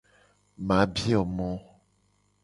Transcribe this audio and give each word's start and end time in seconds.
Ma 0.67 0.79
bio 0.93 1.21
mo. 1.35 1.49